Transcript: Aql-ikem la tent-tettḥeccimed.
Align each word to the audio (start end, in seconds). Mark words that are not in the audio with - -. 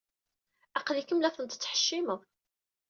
Aql-ikem 0.79 1.19
la 1.21 1.29
tent-tettḥeccimed. 1.35 2.19